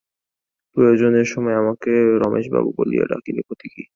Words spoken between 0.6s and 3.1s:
প্রয়োজনের সময় আমাকে রমেশবাবু বলিয়া